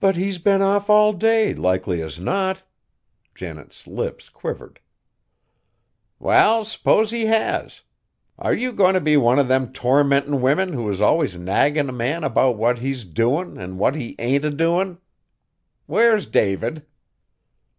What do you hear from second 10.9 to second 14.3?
is always naggin' a man about what he's doin' an' what he